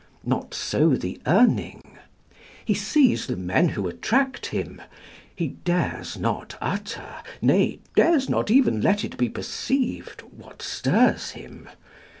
Not 0.25 0.55
so 0.55 0.95
the 0.95 1.21
Urning. 1.27 1.91
He 2.65 2.73
sees 2.73 3.27
the 3.27 3.35
men 3.37 3.69
who 3.69 3.87
attract 3.87 4.47
him; 4.47 4.81
he 5.35 5.49
dares 5.63 6.17
not 6.17 6.57
utter, 6.59 7.17
nay, 7.39 7.81
dares 7.95 8.27
not 8.27 8.49
even 8.49 8.81
let 8.81 9.03
it 9.03 9.15
be 9.15 9.29
perceived, 9.29 10.21
what 10.21 10.63
stirs 10.63 11.33
him. 11.33 11.69